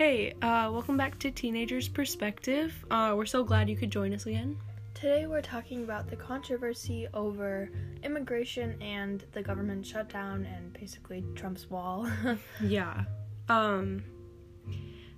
Hey, 0.00 0.32
uh, 0.40 0.70
welcome 0.72 0.96
back 0.96 1.18
to 1.18 1.30
Teenagers 1.30 1.86
Perspective. 1.86 2.72
Uh, 2.90 3.12
we're 3.14 3.26
so 3.26 3.44
glad 3.44 3.68
you 3.68 3.76
could 3.76 3.90
join 3.90 4.14
us 4.14 4.24
again. 4.24 4.56
Today 4.94 5.26
we're 5.26 5.42
talking 5.42 5.84
about 5.84 6.08
the 6.08 6.16
controversy 6.16 7.06
over 7.12 7.68
immigration 8.02 8.80
and 8.80 9.22
the 9.32 9.42
government 9.42 9.84
shutdown 9.84 10.46
and 10.46 10.72
basically 10.72 11.22
Trump's 11.34 11.68
wall. 11.68 12.08
Yeah. 12.62 13.04
Um. 13.50 14.02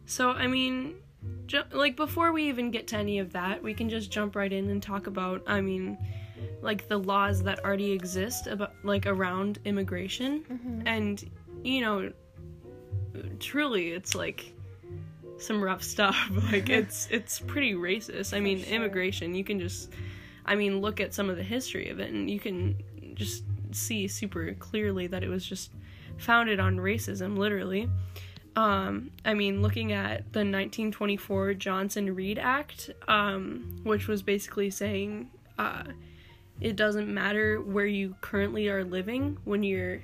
So 0.07 0.31
I 0.33 0.49
mean, 0.49 0.97
ju- 1.47 1.63
like 1.71 1.95
before 1.95 2.33
we 2.33 2.49
even 2.49 2.73
get 2.73 2.89
to 2.89 2.97
any 2.97 3.21
of 3.21 3.33
that, 3.35 3.63
we 3.63 3.75
can 3.75 3.89
just 3.89 4.11
jump 4.11 4.35
right 4.35 4.53
in 4.53 4.69
and 4.69 4.83
talk 4.83 5.07
about. 5.07 5.45
I 5.47 5.61
mean, 5.61 5.97
like 6.61 6.89
the 6.89 6.99
laws 6.99 7.41
that 7.45 7.65
already 7.65 7.93
exist 7.93 8.49
about 8.49 8.73
like 8.83 9.07
around 9.07 9.61
immigration, 9.65 10.43
Mhm. 10.51 10.83
and 10.87 11.31
you 11.63 11.83
know, 11.83 12.13
truly, 13.39 13.93
it's 13.93 14.17
like 14.17 14.53
some 15.43 15.63
rough 15.63 15.83
stuff. 15.83 16.17
like 16.53 16.69
it's 16.69 17.09
it's 17.11 17.39
pretty 17.41 17.75
racist. 17.75 18.35
I 18.35 18.41
mean, 18.41 18.63
sure. 18.63 18.75
immigration. 18.75 19.35
You 19.35 19.45
can 19.45 19.61
just, 19.61 19.93
I 20.47 20.55
mean, 20.55 20.81
look 20.81 21.01
at 21.01 21.15
some 21.15 21.31
of 21.31 21.37
the 21.37 21.43
history 21.43 21.89
of 21.89 22.01
it, 22.01 22.13
and 22.13 22.31
you 22.31 22.41
can 22.41 22.77
just 23.15 23.45
see 23.73 24.09
super 24.09 24.53
clearly 24.55 25.07
that 25.09 25.23
it 25.23 25.29
was 25.29 25.45
just 25.45 25.73
founded 26.19 26.61
on 26.61 26.77
racism, 26.77 27.37
literally. 27.37 27.89
Um, 28.55 29.11
I 29.25 29.35
mean, 29.35 29.63
looking 29.63 29.93
at 29.93 30.33
the 30.33 30.41
1924 30.41 31.55
Johnson 31.55 32.15
Reed 32.15 32.39
Act, 32.39 32.91
um, 33.09 33.81
which 33.83 34.09
was 34.09 34.23
basically 34.23 34.71
saying 34.71 35.31
uh, 35.59 35.85
it 36.61 36.77
doesn't 36.77 37.13
matter 37.13 37.61
where 37.61 37.87
you 37.87 38.15
currently 38.21 38.69
are 38.69 38.85
living 38.85 39.39
when 39.45 39.63
you're 39.63 40.01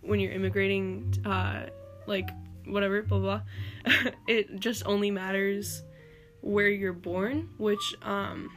when 0.00 0.18
you're 0.18 0.32
immigrating, 0.32 1.14
uh, 1.24 1.66
like 2.06 2.28
whatever, 2.66 3.02
blah 3.02 3.18
blah. 3.18 3.40
it 4.28 4.58
just 4.60 4.84
only 4.86 5.10
matters 5.10 5.82
where 6.40 6.68
you're 6.68 6.92
born, 6.92 7.48
which 7.58 7.94
um, 8.02 8.50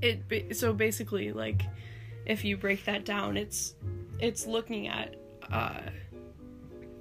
it 0.00 0.56
so 0.56 0.72
basically 0.72 1.32
like 1.32 1.62
if 2.26 2.44
you 2.44 2.56
break 2.56 2.84
that 2.84 3.04
down, 3.04 3.36
it's 3.36 3.74
it's 4.20 4.46
looking 4.46 4.88
at 4.88 5.16
uh, 5.50 5.80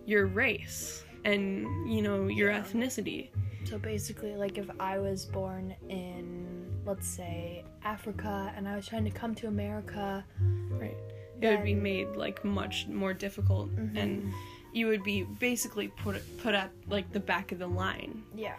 your 0.06 0.26
race 0.28 1.04
and 1.26 1.92
you 1.92 2.02
know 2.02 2.28
your 2.28 2.52
Yeah. 2.52 2.62
ethnicity. 2.62 3.30
so 3.66 3.78
basically, 3.78 4.36
like 4.36 4.58
if 4.58 4.70
I 4.80 4.98
was 5.00 5.26
born 5.26 5.76
in, 5.90 6.72
let's 6.86 7.08
say, 7.08 7.66
Africa 7.84 8.54
and 8.56 8.68
I 8.68 8.76
was 8.78 8.88
trying 8.88 9.04
to 9.04 9.10
come 9.12 9.36
to 9.36 9.48
America, 9.48 10.24
Right. 10.70 10.96
It 11.42 11.50
would 11.50 11.64
be 11.64 11.76
made 11.76 12.16
like 12.16 12.44
much 12.46 12.88
more 12.88 13.14
difficult, 13.14 13.70
and 13.72 14.24
Mhm. 14.24 14.32
You 14.78 14.88
would 14.88 15.04
be 15.04 15.24
basically 15.24 15.88
put 15.90 16.16
put 16.44 16.54
at 16.54 16.72
like 16.88 17.12
the 17.12 17.20
back 17.20 17.52
of 17.52 17.60
the 17.60 17.68
line 17.68 18.24
yeah, 18.36 18.56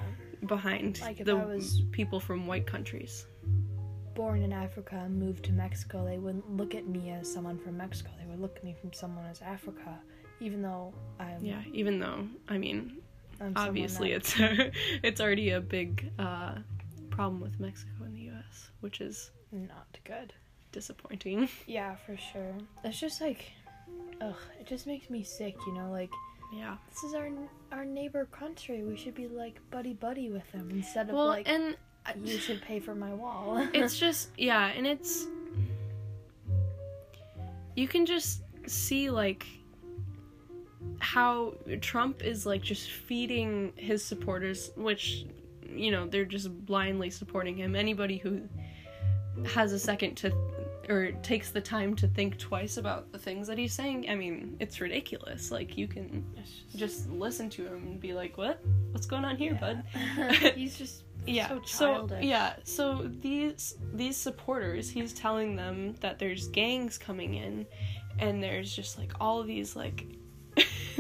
behind 0.47 1.00
Like 1.00 1.24
the 1.24 1.36
was- 1.36 1.83
people 1.92 2.19
from 2.20 2.47
white 2.47 2.66
countries. 2.66 3.27
born 4.14 4.42
in 4.42 4.52
Africa 4.52 4.96
and 5.05 5.16
moved 5.16 5.44
to 5.44 5.52
Mexico, 5.52 6.05
they 6.05 6.19
wouldn't 6.19 6.48
look 6.56 6.74
at 6.74 6.86
me 6.89 7.11
as 7.11 7.33
someone 7.33 7.56
from 7.58 7.77
Mexico. 7.77 8.11
They 8.20 8.27
would 8.30 8.41
look 8.41 8.56
at 8.56 8.64
me 8.64 8.74
from 8.80 8.92
someone 8.92 9.24
as 9.27 9.41
Africa, 9.42 9.96
even 10.41 10.61
though 10.61 10.92
I'm, 11.20 11.44
Yeah, 11.44 11.62
even 11.72 12.00
though 12.00 12.27
I 12.48 12.58
mean, 12.58 12.78
I'm 13.41 13.52
obviously 13.56 14.12
it's 14.12 14.34
it's 15.08 15.20
already 15.20 15.50
a 15.50 15.61
big 15.61 16.11
uh, 16.19 16.55
problem 17.11 17.41
with 17.41 17.61
Mexico 17.61 17.92
and 18.05 18.14
the 18.16 18.22
U.S., 18.33 18.70
which 18.80 19.00
is 19.00 19.30
not 19.52 19.86
good. 20.05 20.33
disappointing. 20.72 21.48
Yeah, 21.66 21.94
for 22.05 22.16
sure. 22.16 22.55
It's 22.84 22.98
just 23.00 23.20
like, 23.20 23.52
ugh, 24.20 24.34
it 24.61 24.67
just 24.67 24.86
makes 24.86 25.11
me 25.11 25.22
sick, 25.22 25.56
you 25.67 25.72
know. 25.75 25.91
Like 25.91 26.11
Yeah. 26.55 26.77
this 26.91 27.03
is 27.05 27.14
our 27.14 27.28
our 27.72 27.84
neighbor 27.84 28.27
country. 28.27 28.83
We 28.83 28.97
should 28.97 29.14
be 29.14 29.28
like 29.28 29.58
buddy 29.70 29.95
buddy 29.95 30.30
with 30.30 30.50
them 30.53 30.70
instead 30.70 31.08
of 31.08 31.14
Well, 31.14 31.27
like 31.27 31.48
and 31.48 31.77
you 32.25 32.39
should 32.39 32.62
pay 32.62 32.80
for 32.80 32.95
my 32.95 33.12
wall. 33.12 33.67
it's 33.75 33.98
just 33.98 34.30
yeah 34.39 34.69
and 34.69 34.86
it's 34.86 35.27
you 37.77 37.86
can 37.86 38.07
just 38.07 38.42
see 38.67 39.11
like 39.11 39.46
how 41.01 41.55
trump 41.80 42.23
is 42.24 42.45
like 42.46 42.62
just 42.62 42.91
feeding 42.91 43.73
his 43.77 44.05
supporters 44.05 44.70
which 44.77 45.27
you 45.70 45.91
know 45.91 46.07
they're 46.07 46.24
just 46.24 46.51
blindly 46.67 47.11
supporting 47.11 47.57
him 47.57 47.77
anybody 47.77 48.17
who 48.17 48.41
has 49.46 49.73
a 49.73 49.79
second 49.79 50.17
to 50.17 50.33
or 50.88 51.12
takes 51.22 51.50
the 51.50 51.60
time 51.60 51.94
to 51.96 52.08
think 52.08 52.38
twice 52.38 52.76
about 52.76 53.12
the 53.12 53.18
things 53.18 53.46
that 53.46 53.58
he's 53.58 53.72
saying 53.72 54.06
i 54.08 54.14
mean 54.14 54.56
it's 54.60 54.80
ridiculous. 54.80 55.50
Like 55.50 55.76
you 55.76 55.86
can 55.86 56.24
just 56.74 57.08
listen 57.08 57.48
to 57.50 57.66
him 57.66 57.74
and 57.74 58.00
be 58.00 58.12
like 58.12 58.36
what? 58.36 58.60
What's 58.92 59.06
going 59.06 59.24
on 59.24 59.36
here 59.36 59.54
bud? 59.54 59.84
He's 60.54 60.76
just 60.76 61.04
yeah 61.26 61.48
so 61.48 62.06
so, 62.06 62.18
yeah 62.20 62.54
so 62.62 63.10
these 63.20 63.76
these 63.92 64.16
supporters 64.16 64.88
he's 64.88 65.12
telling 65.12 65.56
them 65.56 65.94
that 66.00 66.18
there's 66.18 66.48
gangs 66.48 66.96
coming 66.96 67.34
in 67.34 67.66
and 68.18 68.42
there's 68.42 68.74
just 68.74 68.96
like 68.96 69.12
all 69.20 69.42
these 69.42 69.76
like 69.76 70.06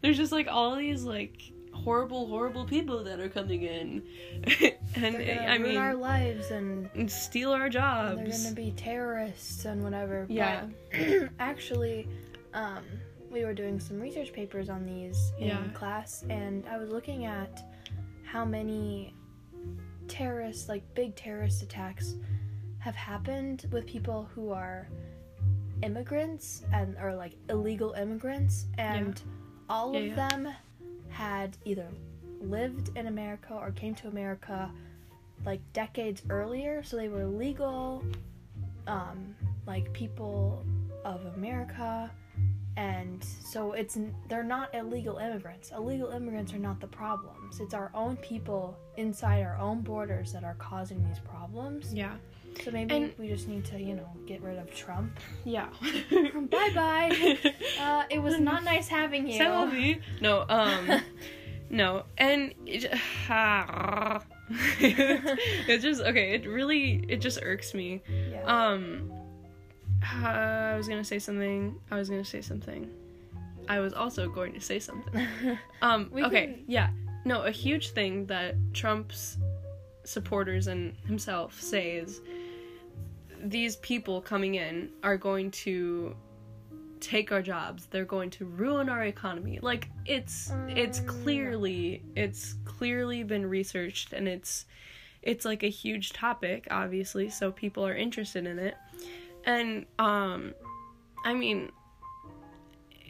there's 0.00 0.16
just 0.16 0.30
like 0.30 0.46
all 0.48 0.76
these 0.76 1.02
like 1.02 1.53
horrible 1.74 2.26
horrible 2.26 2.64
people 2.64 3.02
that 3.04 3.20
are 3.20 3.28
coming 3.28 3.62
in 3.62 4.02
and 4.96 5.16
i 5.50 5.58
mean 5.58 5.76
our 5.76 5.94
lives 5.94 6.50
and 6.50 6.88
and 6.94 7.10
steal 7.10 7.50
our 7.50 7.68
jobs 7.68 8.16
they're 8.16 8.28
gonna 8.28 8.54
be 8.54 8.70
terrorists 8.76 9.64
and 9.64 9.82
whatever. 9.82 10.24
Yeah. 10.28 10.66
But 10.92 11.30
actually, 11.38 12.08
um, 12.52 12.84
we 13.30 13.44
were 13.44 13.54
doing 13.54 13.80
some 13.80 13.98
research 14.00 14.32
papers 14.32 14.68
on 14.70 14.86
these 14.86 15.32
in 15.38 15.48
Yeah. 15.48 15.66
class, 15.74 16.24
and 16.30 16.64
I 16.68 16.76
was 16.78 16.90
looking 16.90 17.24
at 17.24 17.60
how 18.24 18.44
many 18.44 19.14
terrorist, 20.08 20.68
like 20.68 20.82
big 20.94 21.16
terrorist 21.16 21.62
attacks, 21.62 22.14
have 22.78 22.94
happened 22.94 23.66
with 23.72 23.86
people 23.86 24.28
who 24.34 24.50
are 24.52 24.88
immigrants 25.82 26.62
and 26.72 26.96
or 27.00 27.14
like 27.14 27.34
illegal 27.48 27.92
immigrants, 27.92 28.66
and 28.78 29.20
all 29.68 29.92
Yeah, 29.94 29.98
of 30.00 30.06
yeah. 30.06 30.28
them 30.28 30.54
had 31.14 31.56
either 31.64 31.88
lived 32.40 32.90
in 32.96 33.06
America 33.06 33.54
or 33.54 33.70
came 33.70 33.94
to 33.94 34.08
America 34.08 34.70
like 35.46 35.60
decades 35.72 36.22
earlier, 36.28 36.82
so 36.82 36.96
they 36.96 37.08
were 37.08 37.24
legal, 37.26 38.02
um, 38.86 39.34
like 39.66 39.92
people 39.92 40.64
of 41.04 41.24
America, 41.36 42.10
and 42.76 43.22
so 43.22 43.72
it's 43.72 43.96
they're 44.28 44.42
not 44.42 44.74
illegal 44.74 45.18
immigrants. 45.18 45.70
Illegal 45.70 46.10
immigrants 46.10 46.52
are 46.52 46.58
not 46.58 46.80
the 46.80 46.86
problems. 46.86 47.60
It's 47.60 47.74
our 47.74 47.90
own 47.94 48.16
people 48.16 48.76
inside 48.96 49.42
our 49.42 49.56
own 49.58 49.82
borders 49.82 50.32
that 50.32 50.42
are 50.42 50.54
causing 50.54 51.06
these 51.06 51.20
problems. 51.20 51.94
yeah 51.94 52.16
So 52.62 52.70
maybe 52.70 52.94
And- 52.94 53.12
we 53.18 53.28
just 53.28 53.48
need 53.48 53.64
to, 53.66 53.80
you 53.80 53.94
know, 53.94 54.08
get 54.26 54.40
rid 54.42 54.58
of 54.58 54.72
Trump. 54.74 55.18
yeah 55.44 55.68
bye 56.50 56.70
bye. 56.74 57.38
Uh, 57.80 58.04
it 58.10 58.20
was 58.22 58.38
not 58.38 58.64
nice 58.64 58.88
having 58.88 59.26
you. 59.28 59.38
Selfie. 59.40 60.00
No, 60.20 60.44
um, 60.48 61.00
no, 61.70 62.04
and 62.18 62.54
it, 62.66 62.84
it 65.68 65.78
just 65.80 66.00
okay. 66.02 66.34
It 66.34 66.46
really 66.48 67.04
it 67.08 67.20
just 67.20 67.38
irks 67.42 67.74
me. 67.74 68.02
Yeah. 68.30 68.42
Um, 68.44 69.10
uh, 70.22 70.26
I 70.28 70.76
was 70.76 70.88
gonna 70.88 71.04
say 71.04 71.18
something. 71.18 71.76
I 71.90 71.96
was 71.96 72.08
gonna 72.08 72.24
say 72.24 72.40
something. 72.40 72.88
I 73.68 73.80
was 73.80 73.94
also 73.94 74.28
going 74.28 74.52
to 74.52 74.60
say 74.60 74.78
something. 74.78 75.26
Um, 75.80 76.10
okay, 76.14 76.46
can- 76.46 76.64
yeah, 76.66 76.90
no, 77.24 77.42
a 77.42 77.50
huge 77.50 77.90
thing 77.90 78.26
that 78.26 78.56
Trump's 78.74 79.38
supporters 80.04 80.66
and 80.66 80.94
himself 81.06 81.58
say 81.62 81.92
is 81.92 82.20
these 83.44 83.76
people 83.76 84.20
coming 84.20 84.54
in 84.54 84.88
are 85.02 85.16
going 85.18 85.50
to 85.50 86.16
take 87.00 87.30
our 87.30 87.42
jobs. 87.42 87.86
They're 87.86 88.06
going 88.06 88.30
to 88.30 88.46
ruin 88.46 88.88
our 88.88 89.04
economy. 89.04 89.58
Like 89.60 89.90
it's 90.06 90.50
it's 90.68 91.00
Um, 91.00 91.06
clearly 91.06 92.02
it's 92.16 92.54
clearly 92.64 93.22
been 93.22 93.44
researched 93.46 94.12
and 94.14 94.26
it's 94.26 94.64
it's 95.22 95.44
like 95.44 95.62
a 95.62 95.68
huge 95.68 96.12
topic 96.14 96.66
obviously, 96.70 97.28
so 97.28 97.52
people 97.52 97.86
are 97.86 97.94
interested 97.94 98.46
in 98.46 98.58
it. 98.58 98.74
And 99.44 99.84
um 99.98 100.54
I 101.24 101.34
mean 101.34 101.70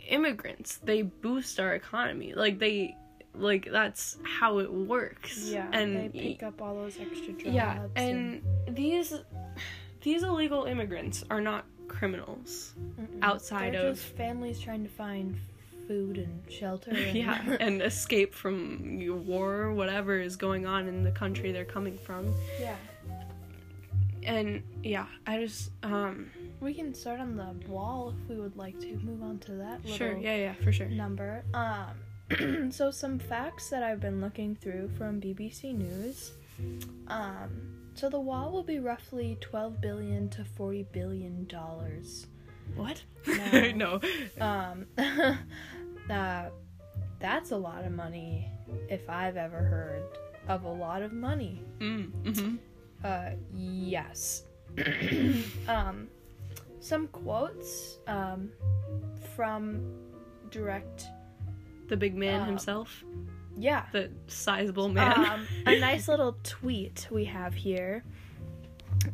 immigrants, 0.08 0.78
they 0.78 1.02
boost 1.02 1.60
our 1.60 1.74
economy. 1.74 2.34
Like 2.34 2.58
they 2.58 2.96
like 3.36 3.68
that's 3.70 4.18
how 4.24 4.58
it 4.58 4.72
works. 4.72 5.48
yeah. 5.48 5.68
And 5.72 5.96
they 5.96 6.08
pick 6.08 6.42
up 6.42 6.60
all 6.60 6.74
those 6.74 6.98
extra 7.00 7.32
jobs. 7.32 7.46
yeah, 7.46 7.86
and 7.96 8.42
these 8.68 9.14
these 10.04 10.22
illegal 10.22 10.64
immigrants 10.64 11.24
are 11.30 11.40
not 11.40 11.64
criminals. 11.88 12.74
Mm-mm. 12.78 13.18
outside 13.22 13.74
They're 13.74 13.88
of- 13.88 13.96
just 13.96 14.16
families 14.16 14.60
trying 14.60 14.84
to 14.84 14.90
find 14.90 15.36
food 15.88 16.18
and 16.18 16.42
shelter. 16.50 16.90
And 16.94 17.16
yeah, 17.16 17.56
and 17.60 17.82
escape 17.82 18.32
from 18.34 19.00
war 19.26 19.54
or 19.62 19.74
whatever 19.74 20.18
is 20.20 20.36
going 20.36 20.64
on 20.66 20.86
in 20.88 21.02
the 21.02 21.10
country 21.10 21.50
they're 21.52 21.64
coming 21.64 21.98
from. 21.98 22.32
yeah. 22.60 22.76
And 24.22 24.62
yeah, 24.82 25.06
I 25.26 25.44
just 25.44 25.70
um 25.82 26.30
We 26.60 26.72
can 26.72 26.94
start 26.94 27.20
on 27.20 27.36
the 27.36 27.54
wall 27.68 28.14
if 28.16 28.28
we 28.28 28.36
would 28.40 28.56
like 28.56 28.80
to 28.80 28.96
move 28.98 29.22
on 29.22 29.38
to 29.40 29.52
that 29.52 29.86
sure, 29.86 30.16
yeah, 30.16 30.36
yeah, 30.36 30.54
for 30.54 30.72
sure. 30.72 30.88
number. 30.88 31.44
Um, 31.52 32.70
so 32.78 32.90
some 32.90 33.18
facts 33.18 33.68
that 33.68 33.82
I've 33.82 34.00
been 34.00 34.20
looking 34.22 34.56
through 34.56 34.88
from 34.96 35.20
BBC 35.20 35.74
News. 35.76 36.32
Um, 37.08 37.50
so 37.94 38.08
the 38.08 38.20
wall 38.20 38.50
will 38.52 38.62
be 38.64 38.78
roughly 38.80 39.38
12 39.40 39.80
billion 39.80 40.28
to 40.30 40.44
40 40.44 40.86
billion 40.92 41.46
dollars. 41.46 42.26
What? 42.74 43.02
No. 43.26 43.70
no. 43.74 44.00
Um, 44.40 44.86
uh, 46.10 46.46
that's 47.20 47.50
a 47.52 47.56
lot 47.56 47.84
of 47.84 47.92
money 47.92 48.50
if 48.88 49.08
I've 49.08 49.36
ever 49.36 49.58
heard 49.58 50.02
of 50.48 50.64
a 50.64 50.68
lot 50.72 51.02
of 51.02 51.12
money. 51.12 51.62
Mm, 51.78 52.36
hmm 52.36 52.56
Uh, 53.04 53.30
yes. 53.54 54.44
um, 55.68 56.08
some 56.80 57.06
quotes 57.08 57.98
um, 58.06 58.50
from 59.34 59.80
direct. 60.50 61.06
The 61.88 61.96
big 61.96 62.14
man 62.14 62.40
Um, 62.42 62.46
himself, 62.46 63.04
Yeah. 63.56 63.84
the 63.92 64.10
sizable 64.26 64.88
man. 64.88 65.12
Um, 65.18 65.46
a 65.66 65.78
nice 65.80 66.08
little 66.08 66.36
tweet 66.42 67.06
we 67.10 67.24
have 67.26 67.54
here 67.54 68.04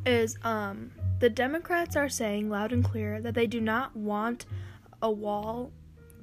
is 0.06 0.36
um, 0.44 0.90
the 1.18 1.28
Democrats 1.30 1.96
are 1.96 2.08
saying 2.08 2.48
loud 2.48 2.72
and 2.72 2.84
clear 2.84 3.20
that 3.20 3.34
they 3.34 3.46
do 3.46 3.60
not 3.60 3.94
want 3.96 4.46
a 5.02 5.10
wall 5.10 5.72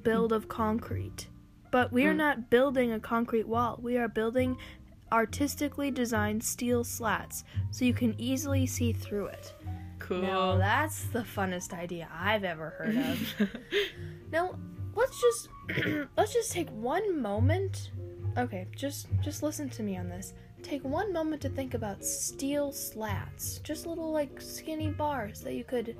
built 0.02 0.32
of 0.32 0.48
concrete. 0.48 1.28
But 1.70 1.92
we 1.92 2.06
are 2.06 2.14
Mm. 2.14 2.18
not 2.18 2.50
building 2.50 2.92
a 2.92 3.00
concrete 3.00 3.46
wall. 3.46 3.78
We 3.82 3.98
are 3.98 4.08
building 4.08 4.56
artistically 5.12 5.90
designed 5.90 6.42
steel 6.44 6.84
slats 6.84 7.44
so 7.70 7.84
you 7.84 7.94
can 7.94 8.14
easily 8.18 8.66
see 8.66 8.92
through 8.92 9.26
it. 9.26 9.54
cool. 9.98 10.22
Now 10.22 10.56
that's 10.56 11.04
the 11.04 11.20
funnest 11.20 11.72
idea 11.74 12.08
I've 12.12 12.44
ever 12.44 12.70
heard 12.70 12.96
of. 12.96 13.48
Now, 14.32 14.58
let's 14.98 15.20
just 15.20 15.48
let's 16.16 16.32
just 16.32 16.52
take 16.52 16.68
one 16.70 17.20
moment. 17.20 17.90
Okay, 18.36 18.66
just 18.76 19.06
just 19.22 19.42
listen 19.42 19.68
to 19.70 19.82
me 19.82 19.96
on 19.96 20.08
this. 20.08 20.34
Take 20.62 20.82
one 20.84 21.12
moment 21.12 21.40
to 21.42 21.48
think 21.48 21.74
about 21.74 22.04
steel 22.04 22.72
slats. 22.72 23.58
Just 23.60 23.86
little 23.86 24.12
like 24.12 24.40
skinny 24.40 24.88
bars 24.88 25.40
that 25.42 25.54
you 25.54 25.64
could 25.64 25.96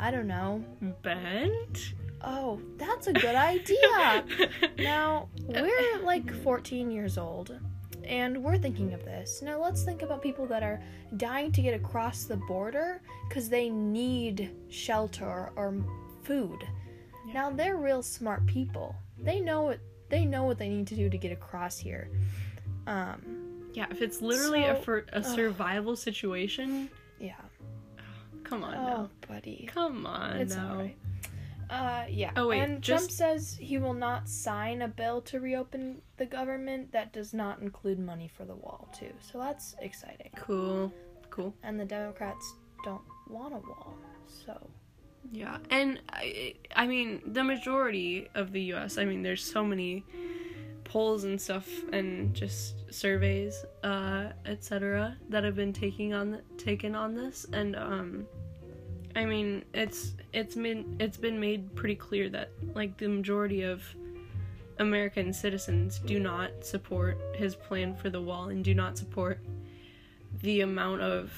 I 0.00 0.10
don't 0.10 0.28
know. 0.28 0.64
bend. 1.02 1.94
Oh, 2.22 2.60
that's 2.76 3.08
a 3.08 3.12
good 3.12 3.34
idea. 3.34 4.24
now, 4.78 5.28
we're 5.46 6.00
like 6.02 6.32
14 6.42 6.90
years 6.90 7.18
old 7.18 7.58
and 8.04 8.42
we're 8.42 8.56
thinking 8.56 8.94
of 8.94 9.04
this. 9.04 9.42
Now, 9.42 9.60
let's 9.60 9.82
think 9.82 10.02
about 10.02 10.22
people 10.22 10.46
that 10.46 10.62
are 10.62 10.80
dying 11.18 11.52
to 11.52 11.60
get 11.60 11.74
across 11.74 12.24
the 12.24 12.36
border 12.36 13.02
cuz 13.28 13.48
they 13.48 13.68
need 13.68 14.50
shelter 14.68 15.50
or 15.56 15.74
food. 16.22 16.66
Now, 17.36 17.50
they're 17.50 17.76
real 17.76 18.02
smart 18.02 18.46
people. 18.46 18.96
They 19.22 19.40
know 19.40 19.60
what 19.60 19.78
they 20.08 20.24
know 20.24 20.44
what 20.44 20.56
they 20.56 20.70
need 20.70 20.86
to 20.86 20.94
do 20.96 21.10
to 21.10 21.18
get 21.18 21.32
across 21.32 21.76
here. 21.78 22.08
Um, 22.86 23.68
yeah, 23.74 23.84
if 23.90 24.00
it's 24.00 24.22
literally 24.22 24.64
a, 24.64 24.76
for, 24.76 25.04
a 25.12 25.18
ugh. 25.18 25.24
survival 25.24 25.96
situation, 25.96 26.88
yeah. 27.20 27.34
come 28.42 28.64
on 28.64 28.74
Oh, 28.74 28.78
now. 28.78 29.10
buddy. 29.28 29.68
Come 29.70 30.06
on 30.06 30.36
It's 30.38 30.56
now. 30.56 30.88
Uh, 31.68 32.04
yeah. 32.08 32.30
Oh, 32.36 32.48
wait, 32.48 32.60
and 32.62 32.80
just- 32.80 33.10
Trump 33.10 33.10
says 33.10 33.54
he 33.60 33.76
will 33.76 33.92
not 33.92 34.30
sign 34.30 34.80
a 34.80 34.88
bill 34.88 35.20
to 35.22 35.38
reopen 35.38 36.00
the 36.16 36.24
government 36.24 36.90
that 36.92 37.12
does 37.12 37.34
not 37.34 37.60
include 37.60 37.98
money 37.98 38.28
for 38.28 38.46
the 38.46 38.54
wall, 38.54 38.88
too. 38.98 39.12
So 39.20 39.36
that's 39.38 39.76
exciting. 39.82 40.30
Cool. 40.36 40.90
Cool. 41.28 41.54
And 41.62 41.78
the 41.78 41.84
Democrats 41.84 42.54
don't 42.82 43.02
want 43.28 43.52
a 43.52 43.58
wall, 43.58 43.94
so 44.26 44.70
Yeah, 45.32 45.58
and 45.70 46.00
I, 46.12 46.54
I 46.74 46.86
mean 46.86 47.22
the 47.26 47.44
majority 47.44 48.28
of 48.34 48.52
the 48.52 48.60
U.S. 48.62 48.98
I 48.98 49.04
mean, 49.04 49.22
there's 49.22 49.44
so 49.44 49.64
many 49.64 50.04
polls 50.84 51.24
and 51.24 51.40
stuff, 51.40 51.68
and 51.92 52.32
just 52.34 52.92
surveys, 52.92 53.64
uh, 53.82 54.28
etc., 54.44 55.16
that 55.28 55.44
have 55.44 55.56
been 55.56 55.72
taking 55.72 56.14
on 56.14 56.32
th- 56.32 56.44
taken 56.58 56.94
on 56.94 57.14
this, 57.14 57.46
and 57.52 57.76
um, 57.76 58.26
I 59.14 59.24
mean, 59.24 59.64
it's 59.74 60.14
it's 60.32 60.54
been 60.54 60.96
it's 61.00 61.16
been 61.16 61.40
made 61.40 61.74
pretty 61.74 61.96
clear 61.96 62.28
that 62.30 62.50
like 62.74 62.96
the 62.98 63.08
majority 63.08 63.62
of 63.62 63.82
American 64.78 65.32
citizens 65.32 65.98
do 66.00 66.18
not 66.20 66.64
support 66.64 67.18
his 67.34 67.56
plan 67.56 67.94
for 67.94 68.10
the 68.10 68.20
wall 68.20 68.50
and 68.50 68.62
do 68.62 68.74
not 68.74 68.98
support 68.98 69.40
the 70.42 70.60
amount 70.60 71.00
of 71.00 71.32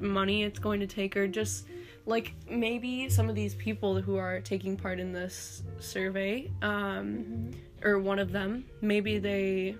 money 0.00 0.42
it's 0.42 0.58
going 0.58 0.80
to 0.80 0.86
take 0.86 1.16
or 1.16 1.26
just 1.26 1.66
like 2.06 2.34
maybe 2.50 3.08
some 3.08 3.28
of 3.28 3.34
these 3.34 3.54
people 3.54 4.00
who 4.00 4.16
are 4.16 4.40
taking 4.40 4.76
part 4.76 4.98
in 4.98 5.12
this 5.12 5.62
survey 5.78 6.50
um 6.62 7.50
or 7.84 7.98
one 7.98 8.18
of 8.18 8.32
them 8.32 8.64
maybe 8.80 9.18
they 9.18 9.76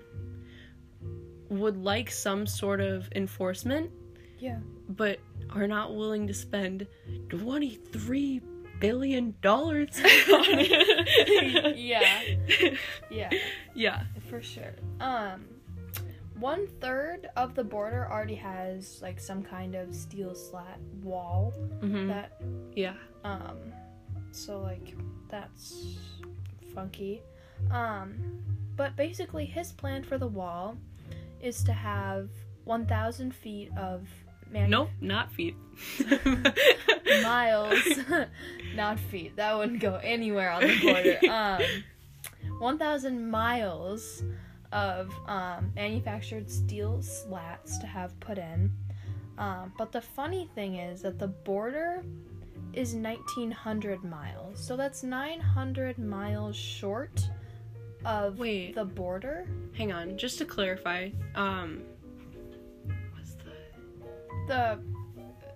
would 1.49 1.77
like 1.77 2.09
some 2.09 2.47
sort 2.47 2.79
of 2.81 3.09
enforcement 3.15 3.91
yeah. 4.39 4.57
but 4.89 5.19
are 5.51 5.67
not 5.67 5.95
willing 5.95 6.25
to 6.27 6.33
spend 6.33 6.87
23 7.29 8.41
billion 8.79 9.33
dollars 9.41 9.89
on 9.99 10.45
it 10.59 11.77
Yeah. 11.77 12.21
Yeah, 13.09 13.29
yeah 13.75 14.03
for 14.29 14.41
sure. 14.41 14.73
Um, 14.99 15.45
one 16.39 16.67
third 16.81 17.29
of 17.35 17.53
the 17.55 17.63
border 17.63 18.07
already 18.11 18.35
has 18.35 18.99
like 19.01 19.19
some 19.19 19.43
kind 19.43 19.75
of 19.75 19.93
steel 19.93 20.33
slat 20.35 20.79
wall 21.01 21.53
Mhm. 21.79 22.07
that 22.07 22.41
yeah 22.75 22.95
Um, 23.23 23.57
so 24.31 24.59
like 24.59 24.95
that's 25.29 25.97
funky. 26.73 27.21
Um, 27.71 28.15
but 28.75 28.95
basically, 28.95 29.45
his 29.45 29.71
plan 29.71 30.03
for 30.03 30.17
the 30.17 30.27
wall 30.27 30.75
is 31.41 31.63
to 31.63 31.73
have 31.73 32.29
1,000 32.65 33.33
feet 33.33 33.69
of 33.77 34.07
manu- 34.49 34.69
nope 34.69 34.89
not 35.01 35.31
feet 35.31 35.55
miles, 37.23 37.79
not 38.75 38.99
feet. 38.99 39.35
That 39.35 39.57
wouldn't 39.57 39.79
go 39.79 39.95
anywhere 40.03 40.51
on 40.51 40.61
the 40.61 40.79
border. 40.81 41.19
Um, 41.29 41.61
1,000 42.59 43.29
miles 43.29 44.23
of 44.73 45.13
um, 45.27 45.71
manufactured 45.75 46.49
steel 46.49 47.01
slats 47.01 47.77
to 47.77 47.87
have 47.87 48.19
put 48.19 48.37
in. 48.37 48.71
Um, 49.37 49.71
but 49.77 49.91
the 49.91 50.01
funny 50.01 50.49
thing 50.55 50.75
is 50.75 51.01
that 51.03 51.17
the 51.19 51.27
border 51.27 52.03
is 52.73 52.95
1900 52.95 54.03
miles. 54.03 54.59
So 54.59 54.75
that's 54.75 55.03
900 55.03 55.97
miles 55.99 56.55
short 56.55 57.29
of 58.05 58.37
Wait. 58.39 58.75
the 58.75 58.83
border. 58.83 59.47
hang 59.73 59.93
on 59.93 60.17
just 60.17 60.37
to 60.37 60.45
clarify 60.45 61.09
um 61.35 61.81
was 63.17 63.35
the 63.35 64.47
The 64.47 64.79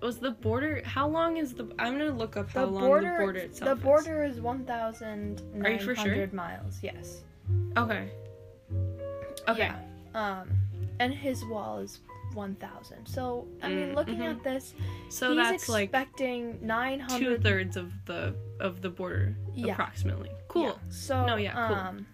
was 0.01 0.17
the 0.19 0.31
border 0.31 0.81
how 0.85 1.07
long 1.09 1.35
is 1.37 1.53
the 1.53 1.65
i'm 1.77 1.97
gonna 1.97 2.09
look 2.11 2.37
up 2.37 2.49
how 2.51 2.65
the 2.65 2.71
long 2.71 2.85
border 2.85 3.11
the 3.17 3.23
border 3.23 3.39
itself 3.39 3.77
the 3.77 3.83
border 3.83 4.23
is 4.23 4.39
1900 4.39 5.69
you 5.71 5.79
for 5.85 5.95
sure? 5.95 6.29
miles. 6.31 6.79
Yes. 6.81 7.23
okay 7.75 8.11
okay 9.47 9.59
Yeah. 9.59 9.79
Um 10.13 10.49
and 10.99 11.13
his 11.13 11.45
wall 11.45 11.79
is 11.79 11.99
1000. 12.33 13.05
So, 13.07 13.47
I 13.63 13.67
mean, 13.69 13.89
Mm, 13.89 13.95
looking 13.95 14.15
mhm. 14.19 14.31
at 14.31 14.43
this, 14.43 14.73
so 15.09 15.29
he's 15.29 15.37
that's 15.37 15.69
like 15.69 15.85
expecting 15.89 16.59
900 16.61 17.19
two 17.19 17.37
thirds 17.43 17.77
of 17.77 17.91
the 18.05 18.35
of 18.59 18.81
the 18.81 18.89
border 18.89 19.35
Yeah. 19.53 19.73
approximately 19.73 20.29
cool 20.47 20.63
Yeah, 20.63 20.73
So 20.89 21.25
No, 21.25 21.35
yeah, 21.37 21.53
cool. 21.67 21.77
um 21.77 22.05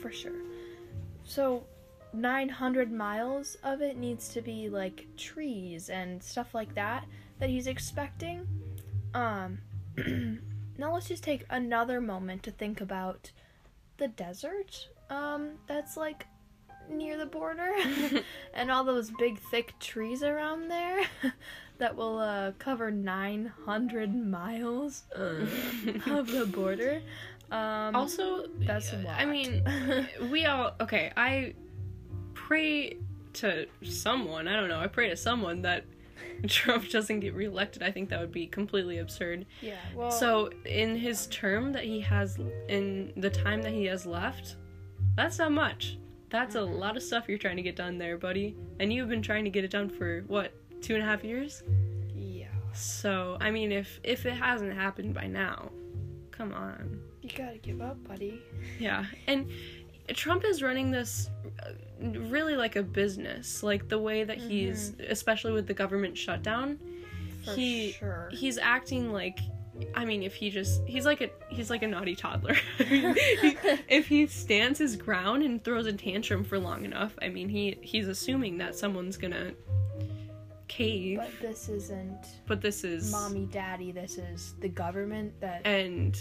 for 0.00 0.10
sure. 0.10 0.40
So 1.24 1.64
900 2.12 2.90
miles 2.92 3.56
of 3.62 3.80
it 3.80 3.96
needs 3.96 4.28
to 4.30 4.42
be 4.42 4.68
like 4.68 5.06
trees 5.16 5.88
and 5.88 6.22
stuff 6.22 6.54
like 6.54 6.74
that 6.74 7.04
that 7.38 7.48
he's 7.48 7.66
expecting. 7.66 8.46
Um 9.14 9.58
now 10.78 10.92
let's 10.94 11.08
just 11.08 11.22
take 11.22 11.44
another 11.50 12.00
moment 12.00 12.42
to 12.44 12.50
think 12.50 12.80
about 12.80 13.30
the 13.98 14.08
desert 14.08 14.88
um 15.10 15.58
that's 15.66 15.96
like 15.96 16.26
near 16.92 17.16
the 17.16 17.26
border 17.26 17.70
and 18.54 18.70
all 18.70 18.84
those 18.84 19.10
big 19.10 19.38
thick 19.50 19.78
trees 19.78 20.22
around 20.22 20.68
there 20.68 21.02
that 21.78 21.96
will 21.96 22.18
uh, 22.18 22.52
cover 22.58 22.90
900 22.90 24.14
miles 24.14 25.04
of 25.14 26.26
the 26.26 26.46
border. 26.46 27.00
Um, 27.50 27.94
also 27.94 28.46
that's 28.60 28.94
lot. 28.94 29.20
i 29.20 29.26
mean 29.26 29.62
we 30.30 30.46
all 30.46 30.72
okay 30.80 31.12
i 31.18 31.52
pray 32.32 32.96
to 33.34 33.66
someone 33.82 34.48
i 34.48 34.54
don't 34.54 34.70
know 34.70 34.80
i 34.80 34.86
pray 34.86 35.10
to 35.10 35.16
someone 35.16 35.60
that 35.60 35.84
trump 36.46 36.88
doesn't 36.88 37.20
get 37.20 37.34
reelected 37.34 37.82
i 37.82 37.90
think 37.90 38.08
that 38.08 38.20
would 38.20 38.32
be 38.32 38.46
completely 38.46 38.98
absurd 38.98 39.44
yeah. 39.60 39.76
Well, 39.94 40.10
so 40.10 40.48
in 40.64 40.96
his 40.96 41.26
term 41.26 41.72
that 41.72 41.84
he 41.84 42.00
has 42.00 42.38
in 42.68 43.12
the 43.18 43.28
time 43.28 43.60
that 43.62 43.72
he 43.72 43.84
has 43.84 44.06
left 44.06 44.56
that's 45.14 45.38
not 45.38 45.52
much 45.52 45.98
that's 46.32 46.56
a 46.56 46.60
lot 46.60 46.96
of 46.96 47.02
stuff 47.02 47.28
you're 47.28 47.38
trying 47.38 47.56
to 47.56 47.62
get 47.62 47.76
done 47.76 47.98
there 47.98 48.18
buddy 48.18 48.56
and 48.80 48.92
you've 48.92 49.08
been 49.08 49.22
trying 49.22 49.44
to 49.44 49.50
get 49.50 49.62
it 49.62 49.70
done 49.70 49.88
for 49.88 50.24
what 50.26 50.52
two 50.80 50.94
and 50.94 51.02
a 51.02 51.06
half 51.06 51.22
years 51.22 51.62
yeah, 52.16 52.46
so 52.72 53.36
i 53.40 53.50
mean 53.50 53.70
if 53.70 54.00
if 54.02 54.26
it 54.26 54.32
hasn't 54.32 54.72
happened 54.72 55.14
by 55.14 55.26
now 55.26 55.70
come 56.32 56.52
on 56.52 56.98
you 57.20 57.30
gotta 57.36 57.58
give 57.58 57.80
up, 57.80 58.02
buddy. 58.08 58.42
yeah 58.80 59.04
and 59.28 59.48
Trump 60.14 60.44
is 60.44 60.62
running 60.62 60.90
this 60.90 61.30
uh, 61.64 61.70
really 62.18 62.56
like 62.56 62.76
a 62.76 62.82
business, 62.82 63.62
like 63.62 63.88
the 63.88 63.98
way 63.98 64.24
that 64.24 64.38
he's, 64.38 64.94
especially 65.08 65.52
with 65.52 65.66
the 65.66 65.74
government 65.74 66.18
shutdown, 66.18 66.78
For 67.44 67.54
he 67.54 67.92
sure. 67.92 68.28
he's 68.32 68.58
acting 68.58 69.12
like. 69.12 69.38
I 69.94 70.04
mean, 70.04 70.22
if 70.22 70.34
he 70.34 70.50
just 70.50 70.86
he's 70.86 71.06
like 71.06 71.20
a 71.20 71.30
he's 71.48 71.70
like 71.70 71.82
a 71.82 71.86
naughty 71.86 72.14
toddler. 72.14 72.56
if 72.78 74.06
he 74.06 74.26
stands 74.26 74.78
his 74.78 74.96
ground 74.96 75.42
and 75.42 75.62
throws 75.62 75.86
a 75.86 75.92
tantrum 75.92 76.44
for 76.44 76.58
long 76.58 76.84
enough, 76.84 77.16
I 77.22 77.28
mean, 77.28 77.48
he 77.48 77.78
he's 77.80 78.08
assuming 78.08 78.58
that 78.58 78.76
someone's 78.76 79.16
gonna 79.16 79.52
cave. 80.68 81.18
But 81.18 81.30
this 81.40 81.68
isn't 81.68 82.26
But 82.46 82.60
this 82.60 82.84
is 82.84 83.10
mommy, 83.10 83.46
daddy. 83.46 83.92
This 83.92 84.18
is 84.18 84.54
the 84.60 84.68
government 84.68 85.38
that 85.40 85.62
and 85.66 86.18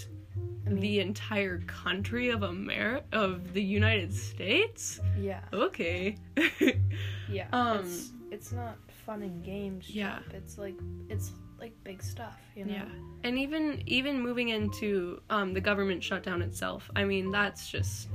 I 0.65 0.69
mean, 0.69 0.79
the 0.79 0.99
entire 0.99 1.59
country 1.67 2.29
of 2.29 2.43
America 2.43 3.05
of 3.11 3.53
the 3.53 3.63
United 3.63 4.13
States. 4.13 4.99
yeah, 5.19 5.41
Okay. 5.51 6.17
yeah. 7.29 7.47
Um, 7.51 7.79
it's 7.79 8.11
it's 8.31 8.51
not 8.51 8.77
fun 9.05 9.23
and 9.23 9.43
games. 9.43 9.89
Yeah. 9.89 10.19
It's 10.31 10.57
like 10.57 10.75
it's 11.09 11.31
like 11.61 11.71
big 11.83 12.03
stuff. 12.03 12.39
You 12.55 12.65
know. 12.65 12.73
Yeah, 12.73 12.85
and 13.23 13.37
even 13.37 13.83
even 13.85 14.19
moving 14.19 14.49
into 14.49 15.21
um, 15.29 15.53
the 15.53 15.61
government 15.61 16.03
shutdown 16.03 16.41
itself, 16.41 16.89
I 16.95 17.05
mean 17.05 17.31
that's 17.31 17.69
just 17.69 18.09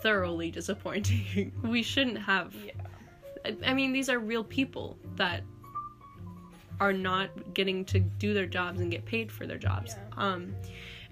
thoroughly 0.00 0.50
disappointing. 0.50 1.52
we 1.62 1.82
shouldn't 1.82 2.18
have. 2.18 2.54
Yeah. 2.54 2.72
I, 3.44 3.56
I 3.70 3.74
mean, 3.74 3.92
these 3.92 4.08
are 4.08 4.18
real 4.18 4.42
people 4.42 4.98
that 5.16 5.42
are 6.80 6.92
not 6.92 7.54
getting 7.54 7.84
to 7.84 8.00
do 8.00 8.34
their 8.34 8.46
jobs 8.46 8.80
and 8.80 8.90
get 8.90 9.04
paid 9.04 9.30
for 9.30 9.46
their 9.46 9.58
jobs. 9.58 9.94
Yeah. 9.96 10.24
Um, 10.24 10.54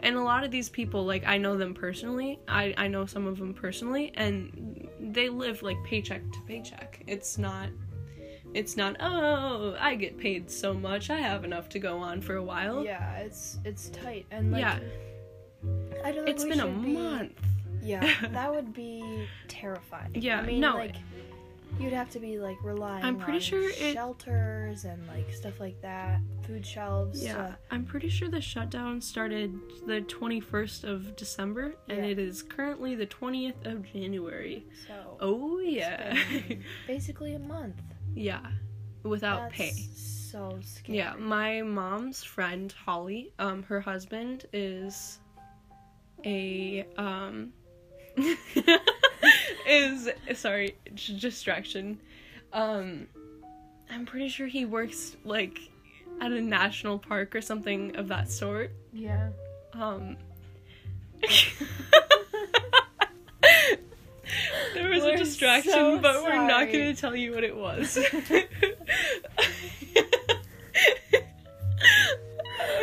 and 0.00 0.16
a 0.16 0.22
lot 0.22 0.42
of 0.44 0.50
these 0.50 0.68
people, 0.68 1.04
like 1.04 1.26
I 1.26 1.37
know 1.37 1.56
them 1.56 1.75
personally. 1.75 2.40
I 2.49 2.75
I 2.76 2.88
know 2.88 3.06
some 3.06 3.26
of 3.26 3.38
them 3.38 3.54
personally, 3.54 4.12
and 4.14 4.88
they 4.99 5.28
live 5.28 5.62
like 5.62 5.76
paycheck 5.84 6.22
to 6.32 6.40
paycheck. 6.46 7.02
It's 7.06 7.38
not. 7.38 7.68
It's 8.54 8.76
not. 8.76 8.97
Oh, 9.00 9.76
I 9.78 9.95
get 9.95 10.19
paid 10.19 10.50
so 10.50 10.75
much. 10.75 11.09
I 11.11 11.19
have 11.19 11.45
enough 11.45 11.69
to 11.71 11.78
go 11.78 11.99
on 11.99 12.21
for 12.21 12.37
a 12.37 12.42
while. 12.42 12.85
Yeah, 12.85 13.19
it's 13.19 13.59
it's 13.64 13.88
tight 13.90 14.26
and 14.30 14.50
like 14.52 14.61
yeah. 14.62 14.78
I 16.04 16.12
don't 16.12 16.28
It's 16.28 16.45
been 16.45 16.61
a 16.61 16.66
be- 16.66 16.92
month. 16.92 17.33
Yeah, 17.83 18.12
that 18.33 18.52
would 18.52 18.75
be 18.75 19.26
terrifying. 19.49 20.11
Yeah, 20.14 20.40
I 20.40 20.47
mean, 20.47 20.61
no. 20.61 20.75
like 20.75 20.97
you'd 21.78 21.92
have 21.92 22.10
to 22.10 22.18
be 22.18 22.38
like 22.38 22.56
relying. 22.62 23.04
I'm 23.04 23.16
pretty 23.18 23.38
on 23.38 23.40
sure 23.42 23.68
it- 23.70 23.94
shelters 23.94 24.84
and 24.84 25.06
like 25.08 25.32
stuff 25.32 25.60
like 25.60 25.80
that, 25.82 26.20
food 26.46 26.64
shelves. 26.66 27.22
Yeah, 27.22 27.38
uh, 27.38 27.52
I'm 27.70 27.84
pretty 27.84 28.08
sure 28.08 28.28
the 28.28 28.40
shutdown 28.40 29.00
started 29.00 29.54
the 29.86 30.00
21st 30.02 30.84
of 30.84 31.16
December, 31.16 31.74
and 31.88 31.98
Yeah. 31.98 32.04
it 32.12 32.18
is 32.18 32.42
currently 32.42 32.94
the 32.94 33.06
20th 33.06 33.64
of 33.66 33.82
January. 33.92 34.64
so 34.86 35.16
Oh 35.20 35.58
yeah, 35.60 36.16
basically 36.86 37.34
a 37.34 37.38
month 37.38 37.80
yeah, 38.14 38.40
without 39.02 39.40
That's 39.50 39.54
pay. 39.56 39.72
So 39.94 40.58
scary. 40.62 40.98
Yeah, 40.98 41.14
my 41.18 41.62
mom's 41.62 42.22
friend 42.24 42.72
Holly, 42.84 43.32
um, 43.38 43.62
her 43.64 43.80
husband 43.80 44.46
is 44.52 45.18
a 46.24 46.84
um 46.98 47.52
is 49.70 50.08
sorry 50.38 50.76
distraction. 50.94 52.00
Um, 52.52 53.06
I'm 53.90 54.04
pretty 54.06 54.28
sure 54.28 54.46
he 54.46 54.64
works 54.64 55.16
like 55.24 55.58
at 56.20 56.32
a 56.32 56.40
national 56.40 56.98
park 56.98 57.34
or 57.34 57.40
something 57.40 57.96
of 57.96 58.08
that 58.08 58.30
sort. 58.30 58.72
Yeah. 58.92 59.30
Um. 59.72 60.16
there 64.74 64.88
was 64.88 65.02
We're 65.02 65.14
a 65.14 65.18
distraction, 65.18 65.72
so 65.72 65.98
but 65.98 66.22
we're 66.22 66.46
not 66.46 66.70
going 66.72 66.94
to 66.94 67.00
tell 67.00 67.14
you 67.14 67.34
what 67.34 67.44
it 67.44 67.56
was. 67.56 67.98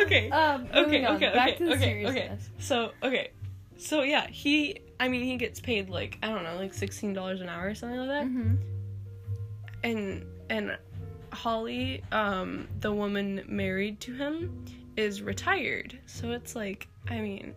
okay. 0.02 0.30
Um. 0.30 0.68
Okay, 0.74 1.06
okay, 1.06 1.32
Back 1.32 1.48
okay, 1.48 1.58
to 1.58 1.64
the 1.64 1.72
okay, 1.72 1.84
seriousness. 1.84 2.50
So, 2.58 2.92
okay. 3.02 3.30
So, 3.76 4.02
yeah, 4.02 4.26
he, 4.26 4.80
I 5.00 5.08
mean, 5.08 5.22
he 5.22 5.36
gets 5.36 5.60
paid 5.60 5.88
like, 5.88 6.18
I 6.22 6.28
don't 6.28 6.42
know, 6.44 6.56
like 6.56 6.72
$16 6.72 7.40
an 7.40 7.48
hour 7.48 7.68
or 7.68 7.74
something 7.74 7.98
like 7.98 8.08
that. 8.08 8.24
Mm-hmm. 8.26 8.54
And, 9.84 10.26
and 10.50 10.76
Holly, 11.32 12.02
um, 12.12 12.68
the 12.80 12.92
woman 12.92 13.42
married 13.46 14.00
to 14.00 14.14
him, 14.14 14.64
is 14.96 15.22
retired. 15.22 15.96
So 16.06 16.32
it's 16.32 16.56
like, 16.56 16.88
I 17.08 17.20
mean, 17.20 17.54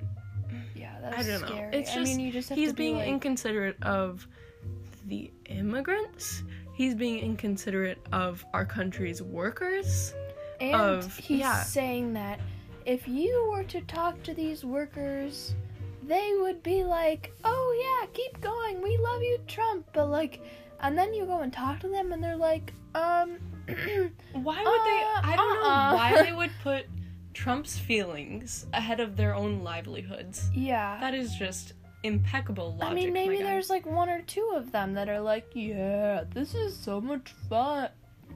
Yeah, 0.76 0.96
that's 1.02 1.18
I 1.18 1.24
don't 1.32 1.42
know. 1.42 1.48
scary. 1.48 1.76
It's 1.76 1.92
I 1.92 1.96
just 1.96 2.16
mean, 2.18 2.32
just 2.32 2.50
he's 2.54 2.70
to 2.70 2.76
be 2.76 2.84
being 2.84 2.98
like, 2.98 3.08
inconsiderate 3.08 3.82
of 3.82 4.28
the 5.08 5.32
immigrants. 5.48 6.44
He's 6.74 6.94
being 6.94 7.20
inconsiderate 7.20 7.98
of 8.12 8.46
our 8.54 8.66
country's 8.66 9.22
workers. 9.24 10.14
and 10.60 10.76
of- 10.76 11.18
he's 11.18 11.40
yeah. 11.40 11.64
saying 11.64 12.14
that 12.14 12.40
if 12.86 13.08
you 13.08 13.48
were 13.52 13.64
to 13.64 13.82
talk 13.82 14.22
to 14.24 14.34
these 14.36 14.64
workers, 14.64 15.56
they 16.04 16.34
would 16.40 16.62
be 16.64 16.84
like, 16.84 17.34
"Oh 17.44 18.00
yeah, 18.02 18.08
keep 18.14 18.40
going. 18.42 18.82
We 18.82 18.98
love 18.98 19.22
you, 19.22 19.38
Trump." 19.48 19.88
But 19.94 20.08
like, 20.08 20.42
and 20.82 20.98
then 20.98 21.14
you 21.14 21.26
go 21.26 21.40
and 21.42 21.52
talk 21.54 21.80
to 21.82 21.88
them, 21.90 22.12
and 22.12 22.24
they're 22.24 22.36
like, 22.38 22.74
"Um." 22.96 23.38
Why 24.34 24.58
would 24.64 24.68
Uh, 24.68 24.84
they? 24.84 25.32
I 25.32 25.36
don't 25.36 25.58
uh-uh. 25.58 25.90
know 25.92 25.96
why 25.96 26.24
they 26.24 26.34
would 26.42 26.52
put 26.64 26.86
Trump's 27.34 27.78
feelings 27.78 28.66
ahead 28.74 29.00
of 29.00 29.16
their 29.16 29.34
own 29.36 29.64
livelihoods. 29.64 30.50
yeah. 30.54 31.00
That 31.00 31.14
is 31.14 31.36
just 31.36 31.74
impeccable 32.04 32.76
logic. 32.76 32.92
I 32.92 32.94
mean, 32.96 33.14
maybe 33.14 33.38
there's 33.38 33.70
like 33.70 33.86
one 33.86 34.10
or 34.10 34.22
two 34.24 34.54
of 34.56 34.72
them 34.72 34.94
that 34.96 35.08
are 35.10 35.20
like, 35.22 35.46
"Yeah, 35.54 36.24
this 36.34 36.56
is 36.56 36.76
so 36.76 37.00
much 37.00 37.32
fun." 37.50 37.90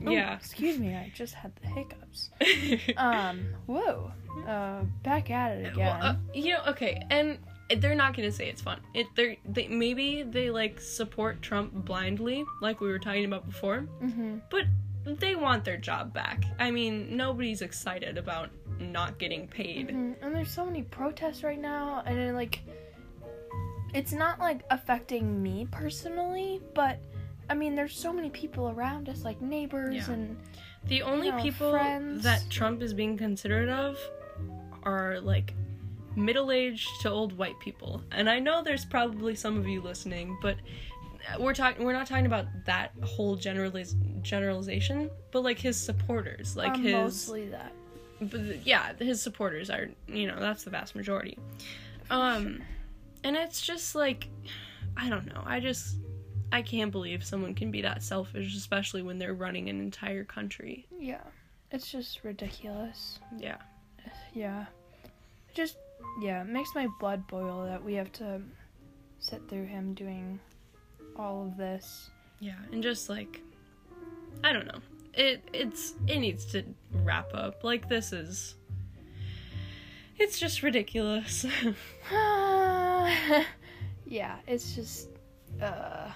Oh, 0.05 0.11
Yeah. 0.11 0.35
excuse 0.35 0.77
me, 0.77 0.93
I 0.95 1.11
just 1.15 1.33
had 1.33 1.51
the 1.61 1.67
hiccups. 1.67 2.29
Um, 2.97 3.47
whoa. 3.65 4.11
Uh, 4.47 4.83
back 5.03 5.31
at 5.31 5.57
it 5.57 5.71
again. 5.73 5.77
Well, 5.99 5.99
uh, 6.01 6.15
you 6.33 6.53
know, 6.53 6.61
okay, 6.67 7.01
and 7.09 7.39
they're 7.77 7.95
not 7.95 8.15
gonna 8.15 8.31
say 8.31 8.47
it's 8.49 8.61
fun. 8.61 8.79
It 8.93 9.07
they're 9.15 9.35
they 9.45 9.67
maybe 9.67 10.23
they 10.23 10.49
like 10.49 10.79
support 10.79 11.41
Trump 11.41 11.73
blindly, 11.73 12.45
like 12.61 12.79
we 12.81 12.87
were 12.87 12.99
talking 12.99 13.25
about 13.25 13.45
before, 13.47 13.87
mm-hmm. 14.01 14.37
but 14.51 14.65
they 15.05 15.35
want 15.35 15.63
their 15.63 15.77
job 15.77 16.13
back. 16.13 16.43
I 16.59 16.71
mean, 16.71 17.15
nobody's 17.15 17.61
excited 17.61 18.17
about 18.17 18.49
not 18.79 19.17
getting 19.19 19.47
paid. 19.47 19.89
Mhm, 19.89 20.15
And 20.21 20.35
there's 20.35 20.49
so 20.51 20.65
many 20.65 20.81
protests 20.83 21.43
right 21.43 21.59
now, 21.61 22.01
and 22.07 22.17
it, 22.17 22.33
like, 22.33 22.61
it's 23.93 24.11
not 24.11 24.39
like 24.39 24.61
affecting 24.71 25.41
me 25.41 25.67
personally, 25.71 26.59
but 26.73 26.99
I 27.49 27.53
mean, 27.53 27.75
there's 27.75 27.95
so 27.95 28.11
many 28.11 28.29
people 28.31 28.69
around 28.69 29.07
us, 29.07 29.23
like 29.23 29.41
neighbors 29.41 30.07
Yeah. 30.07 30.13
and 30.13 30.37
The 30.85 31.03
only 31.03 31.29
know, 31.31 31.39
people 31.41 31.71
friends. 31.71 32.23
that 32.23 32.43
Trump 32.49 32.81
is 32.81 32.93
being 32.93 33.15
considerate 33.17 33.69
of 33.69 33.97
are 34.83 35.19
like 35.21 35.53
middle-aged 36.15 37.01
to 37.01 37.09
old 37.09 37.37
white 37.37 37.59
people. 37.59 38.01
And 38.11 38.29
I 38.29 38.39
know 38.39 38.63
there's 38.63 38.85
probably 38.85 39.35
some 39.35 39.57
of 39.57 39.67
you 39.67 39.81
listening, 39.81 40.37
but 40.41 40.57
we're 41.39 41.53
talking 41.53 41.83
we're 41.83 41.93
not 41.93 42.07
talking 42.07 42.25
about 42.27 42.45
that 42.65 42.91
whole 43.03 43.37
generaliz- 43.37 44.21
generalization, 44.21 45.09
but 45.31 45.43
like 45.43 45.59
his 45.59 45.79
supporters, 45.79 46.55
like 46.55 46.73
um, 46.73 46.83
his 46.83 46.93
mostly 46.93 47.47
that. 47.49 47.71
but 48.21 48.65
yeah, 48.65 48.93
his 48.99 49.21
supporters 49.21 49.69
are, 49.69 49.89
you 50.07 50.27
know, 50.27 50.39
that's 50.39 50.63
the 50.63 50.69
vast 50.69 50.95
majority. 50.95 51.37
Um 52.09 52.61
and 53.23 53.35
it's 53.35 53.61
just 53.61 53.95
like 53.95 54.27
I 54.97 55.09
don't 55.09 55.25
know. 55.25 55.41
I 55.45 55.59
just 55.59 55.97
I 56.51 56.61
can't 56.61 56.91
believe 56.91 57.23
someone 57.23 57.55
can 57.55 57.71
be 57.71 57.81
that 57.81 58.03
selfish, 58.03 58.55
especially 58.55 59.01
when 59.01 59.17
they're 59.17 59.33
running 59.33 59.67
an 59.69 59.79
entire 59.81 60.23
country. 60.23 60.85
Yeah, 60.97 61.23
it's 61.71 61.91
just 61.91 62.23
ridiculous. 62.23 63.19
Yeah. 63.37 63.57
Yeah, 64.33 64.65
just 65.55 65.77
yeah, 66.21 66.41
it 66.41 66.47
makes 66.47 66.73
my 66.75 66.87
blood 66.99 67.27
boil 67.27 67.65
that 67.65 67.83
we 67.83 67.93
have 67.95 68.11
to 68.13 68.41
sit 69.19 69.41
through 69.49 69.65
him 69.65 69.93
doing 69.93 70.39
all 71.15 71.45
of 71.45 71.57
this. 71.57 72.09
Yeah, 72.39 72.55
and 72.71 72.81
just 72.83 73.09
like 73.09 73.41
I 74.43 74.53
don't 74.53 74.65
know. 74.65 74.79
It 75.13 75.47
it's 75.53 75.95
it 76.07 76.19
needs 76.19 76.45
to 76.47 76.63
wrap 77.03 77.33
up. 77.33 77.63
Like 77.63 77.89
this 77.89 78.13
is 78.13 78.55
it's 80.17 80.39
just 80.39 80.63
ridiculous. 80.63 81.45
yeah, 84.05 84.37
it's 84.47 84.75
just 84.75 85.09
uh. 85.61 86.11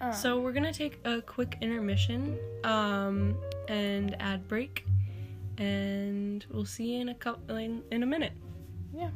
uh, 0.00 0.12
so 0.12 0.40
we're 0.40 0.52
gonna 0.52 0.72
take 0.72 0.98
a 1.04 1.22
quick 1.22 1.56
intermission, 1.60 2.38
um, 2.64 3.36
and 3.68 4.16
ad 4.20 4.46
break, 4.48 4.84
and 5.60 6.44
we'll 6.50 6.64
see 6.64 6.94
you 6.94 7.00
in 7.02 7.08
a 7.10 7.14
couple 7.14 7.56
in, 7.56 7.82
in 7.92 8.02
a 8.02 8.06
minute. 8.06 8.32
Yeah. 8.92 9.10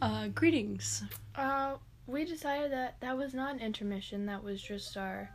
Uh, 0.00 0.28
greetings. 0.28 1.02
Uh, 1.34 1.74
we 2.06 2.24
decided 2.24 2.70
that 2.72 3.00
that 3.00 3.16
was 3.16 3.34
not 3.34 3.54
an 3.54 3.60
intermission. 3.60 4.26
That 4.26 4.42
was 4.42 4.60
just 4.62 4.96
our 4.96 5.28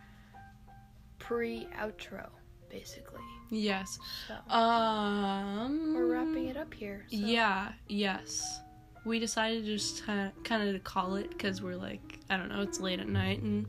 pre-outro, 1.18 2.28
basically. 2.70 3.22
Yes. 3.52 3.98
So 4.28 4.54
Um. 4.54 5.94
we're 5.96 6.06
wrapping 6.06 6.48
it 6.48 6.58
up 6.58 6.74
here. 6.74 7.06
So. 7.10 7.18
Yeah. 7.18 7.70
Yes. 7.88 8.62
we 9.06 9.18
decided 9.18 9.64
to 9.66 9.72
just 9.78 10.06
kind 10.06 10.32
of 10.52 10.74
to 10.74 10.80
call 10.80 11.16
it 11.16 11.30
because 11.30 11.62
we're 11.62 11.76
like, 11.78 12.20
I 12.30 12.38
don't 12.38 12.50
know, 12.50 12.62
it's 12.62 12.80
late 12.80 13.00
at 13.00 13.08
night, 13.08 13.42
and 13.42 13.66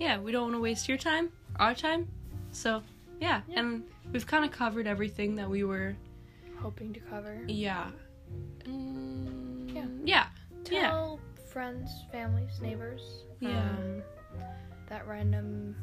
yeah, 0.00 0.18
we 0.18 0.32
don't 0.32 0.42
want 0.42 0.54
to 0.54 0.60
waste 0.60 0.88
your 0.88 0.98
time, 0.98 1.30
our 1.60 1.72
time. 1.72 2.08
So 2.50 2.82
yeah, 3.20 3.42
Yeah. 3.48 3.60
and 3.60 3.84
we've 4.12 4.26
kind 4.26 4.44
of 4.44 4.50
covered 4.50 4.86
everything 4.86 5.36
that 5.36 5.48
we 5.48 5.64
were. 5.64 5.96
Hoping 6.58 6.92
to 6.94 7.00
cover. 7.00 7.38
Yeah. 7.46 7.90
Mm, 8.64 9.74
Yeah. 9.74 9.86
Yeah. 10.04 10.26
Yeah. 10.70 10.90
Tell 10.90 11.20
friends, 11.52 11.90
families, 12.10 12.60
neighbors. 12.60 13.24
Yeah. 13.40 13.60
Um, 13.70 14.02
that 14.88 15.06
random 15.06 15.76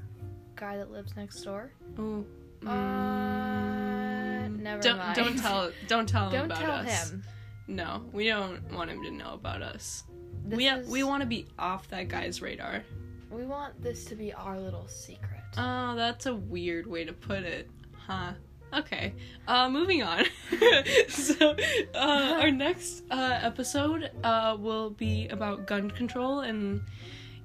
guy 0.55 0.77
that 0.77 0.91
lives 0.91 1.15
next 1.15 1.41
door. 1.43 1.71
Ooh. 1.99 2.25
Uh, 2.65 2.69
Mm. 2.69 4.59
never 4.59 4.81
don't, 4.81 4.97
mind. 4.97 5.15
Don't 5.15 5.37
tell. 5.37 5.71
Don't 5.87 6.07
tell 6.09 6.25
him 6.29 6.31
Don't 6.33 6.45
about 6.45 6.59
tell 6.61 6.71
us. 6.71 7.09
him. 7.11 7.23
No, 7.67 8.03
we 8.11 8.27
don't 8.27 8.71
want 8.73 8.89
him 8.91 9.01
to 9.03 9.11
know 9.11 9.33
about 9.33 9.61
us. 9.61 10.03
This 10.45 10.57
we 10.57 10.67
is- 10.67 10.87
we 10.87 11.03
want 11.03 11.21
to 11.21 11.27
be 11.27 11.45
off 11.57 11.87
that 11.89 12.07
guy's 12.09 12.41
radar. 12.41 12.83
we 13.31 13.45
want 13.45 13.81
this 13.81 14.05
to 14.05 14.15
be 14.15 14.31
our 14.33 14.59
little 14.59 14.87
secret. 14.87 15.32
Oh, 15.57 15.95
that's 15.95 16.25
a 16.25 16.35
weird 16.35 16.87
way 16.87 17.05
to 17.05 17.13
put 17.13 17.43
it, 17.43 17.69
huh? 18.07 18.33
Okay. 18.73 19.13
Uh, 19.47 19.69
moving 19.69 20.01
on. 20.01 20.25
so, 21.07 21.55
uh, 21.93 22.37
our 22.41 22.49
next 22.51 23.03
uh, 23.11 23.39
episode 23.41 24.09
uh, 24.23 24.57
will 24.59 24.89
be 24.89 25.27
about 25.27 25.67
gun 25.67 25.91
control 25.91 26.39
and, 26.39 26.81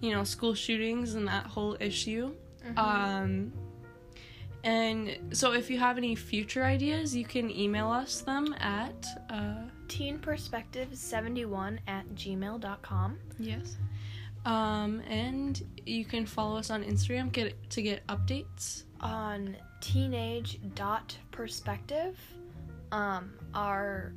you 0.00 0.10
know, 0.12 0.24
school 0.24 0.54
shootings 0.54 1.14
and 1.16 1.28
that 1.28 1.44
whole 1.46 1.76
issue. 1.80 2.34
Mhm. 2.66 2.78
Um, 2.78 3.52
and 4.64 5.18
so, 5.36 5.52
if 5.52 5.68
you 5.70 5.78
have 5.78 5.98
any 5.98 6.14
future 6.14 6.64
ideas, 6.64 7.14
you 7.14 7.24
can 7.24 7.50
email 7.50 7.90
us 7.90 8.22
them 8.22 8.54
at. 8.58 9.06
Uh, 9.28 9.64
teenperspective71 9.88 11.78
at 11.86 12.06
gmail.com. 12.14 13.18
yes. 13.38 13.76
Um, 14.48 15.00
and 15.00 15.62
you 15.84 16.04
can 16.04 16.24
follow 16.26 16.56
us 16.56 16.70
on 16.70 16.82
Instagram 16.82 17.30
get 17.32 17.70
to 17.70 17.82
get 17.82 18.06
updates. 18.06 18.84
on 19.00 19.56
teenage 19.80 20.58
dot 20.74 21.16
perspective 21.30 22.18
um 22.90 23.30
our 23.54 24.12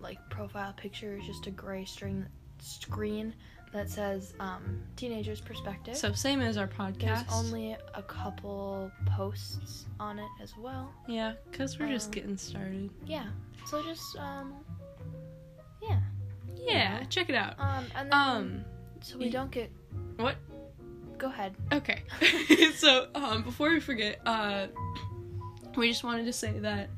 like 0.00 0.18
profile 0.28 0.72
picture 0.74 1.16
is 1.16 1.24
just 1.26 1.46
a 1.46 1.50
gray 1.50 1.84
string 1.84 2.26
screen 2.58 3.32
that 3.72 3.88
says 3.88 4.34
um 4.40 4.82
teenagers 4.96 5.40
perspective 5.40 5.96
So 5.96 6.12
same 6.12 6.40
as 6.42 6.56
our 6.58 6.66
there's 6.66 6.94
podcast. 6.94 7.32
only 7.32 7.76
a 7.94 8.02
couple 8.02 8.90
posts 9.16 9.86
on 10.00 10.18
it 10.18 10.28
as 10.42 10.54
well 10.58 10.92
Yeah, 11.08 11.32
because 11.50 11.78
we're 11.78 11.88
just 11.88 12.08
Um, 12.08 12.12
getting 12.12 12.36
started. 12.36 12.90
yeah 13.06 13.26
so 13.66 13.82
just 13.82 14.16
um 14.18 14.52
yeah 15.80 16.00
Yeah, 16.56 16.98
yeah. 17.00 17.04
check 17.04 17.30
it 17.30 17.34
out. 17.36 17.54
um 17.58 17.84
and 17.96 18.10
then 18.10 18.12
Um, 18.12 18.64
so 19.02 19.18
we 19.18 19.30
don't 19.30 19.50
get 19.50 19.70
what? 20.16 20.36
go 21.18 21.28
ahead 21.28 21.54
Okay. 21.72 22.02
so, 22.74 23.06
um, 23.14 23.42
before 23.42 23.70
we 23.70 23.80
forget, 23.80 24.20
uh, 24.26 24.66
we 25.76 25.88
just 25.88 26.04
wanted 26.04 26.24
to 26.24 26.32
say 26.32 26.58
that 26.58 26.90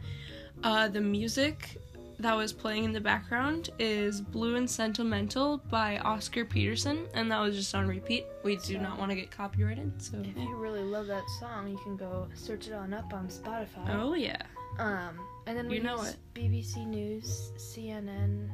uh, 0.63 0.89
the 0.89 1.01
music 1.01 1.79
that 2.21 2.35
was 2.35 2.53
playing 2.53 2.85
in 2.85 2.93
the 2.93 3.01
background 3.01 3.71
is 3.79 4.21
Blue 4.21 4.57
and 4.57 4.71
Sentimental 4.71 5.59
by 5.69 5.99
Oscar 5.99 6.45
Peterson, 6.45 7.07
and 7.13 7.31
that 7.31 7.41
was 7.41 7.55
just 7.55 7.75
on 7.75 7.87
repeat. 7.87 8.25
We 8.45 8.57
do 8.57 8.79
not 8.79 8.99
want 8.99 9.11
to 9.11 9.17
get 9.17 9.31
copyrighted, 9.31 10.01
so. 10.01 10.19
if 10.19 10.37
you 10.37 10.55
really 10.57 10.83
love 10.83 11.07
that 11.09 11.25
song 11.41 11.69
you 11.69 11.77
can 11.79 11.97
go 11.97 12.29
search 12.35 12.69
it 12.69 12.73
on 12.73 12.95
up 12.95 13.13
on 13.13 13.29
spotify 13.29 13.89
Oh, 13.89 14.15
yeah. 14.15 14.41
Um, 14.79 15.21
and 15.47 15.57
then 15.57 15.69
we 15.69 15.77
You 15.77 15.83
know 15.83 15.97
use 16.03 16.17
BBC 16.35 16.87
News, 16.87 17.53
CNN 17.57 18.49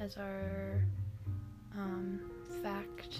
as 0.00 0.16
our 0.16 0.82
um, 1.76 2.20
fact 2.62 3.18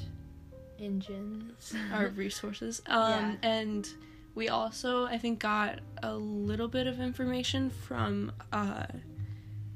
engines. 0.79 1.75
Our 1.93 2.09
resources. 2.09 2.83
Um, 2.87 3.11
Yeah. 3.11 3.35
And 3.43 3.89
we 4.35 4.49
also, 4.49 5.05
I 5.07 5.19
think, 5.19 5.41
got 5.41 5.81
a 6.03 6.15
little 6.15 6.69
bit 6.69 6.87
of 6.87 7.00
information 7.00 7.71
from. 7.71 8.33
Uh, 8.53 8.87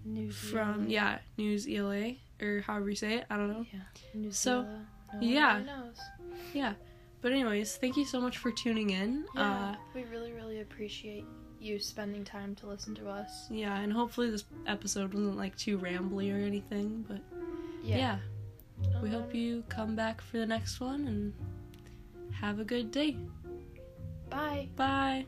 News 0.07 0.37
from 0.37 0.87
yeah 0.87 1.20
news 1.38 1.66
ela 1.66 2.12
or 2.42 2.61
however 2.66 2.90
you 2.90 2.94
say 2.94 3.14
it 3.14 3.24
i 3.31 3.38
don't 3.38 3.48
know 3.48 3.64
yeah. 3.72 3.81
News 4.12 4.37
So, 4.37 4.61
no 4.62 5.18
yeah. 5.18 5.55
really 5.55 5.66
knows. 5.66 6.74
but 7.22 7.33
anyways 7.33 7.77
thank 7.77 7.96
you 7.96 8.05
so 8.05 8.20
much 8.20 8.37
for 8.37 8.53
tuning 8.53 8.90
in 8.90 9.24
Yeah, 9.35 9.40
uh 9.72 9.77
we 9.94 10.05
really, 10.05 10.33
really 10.33 10.61
appreciate 10.61 11.24
you 11.59 11.79
spending 11.79 12.22
time 12.22 12.55
to 12.57 12.66
listen 12.66 12.94
to 12.96 13.09
us. 13.09 13.46
yeah 13.50 13.79
and 13.81 13.90
hopefully 13.90 14.29
this 14.29 14.44
episode 14.66 15.14
wasn't 15.14 15.38
like 15.38 15.57
too 15.57 15.79
rambly 15.79 16.31
or 16.31 16.44
anything 16.44 17.03
but 17.09 17.22
yeah, 17.83 18.18
we 19.02 19.08
hope 19.10 19.34
you 19.34 19.62
come 19.68 19.94
back 19.94 20.20
for 20.20 20.38
the 20.38 20.46
next 20.46 20.80
one 20.80 21.06
and 21.06 21.34
have 22.32 22.58
a 22.58 22.64
good 22.64 22.90
day 22.90 23.16
Bye. 24.30 24.68
bye 24.76 25.26